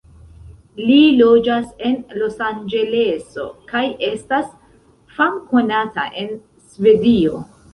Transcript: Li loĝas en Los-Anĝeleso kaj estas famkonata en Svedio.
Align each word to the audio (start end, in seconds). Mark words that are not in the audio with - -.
Li 0.85 0.95
loĝas 1.17 1.67
en 1.89 1.97
Los-Anĝeleso 2.21 3.45
kaj 3.73 3.83
estas 4.09 4.49
famkonata 5.19 6.09
en 6.25 6.33
Svedio. 6.73 7.45